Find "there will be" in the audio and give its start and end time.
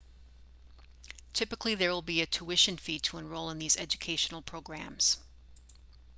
1.75-2.21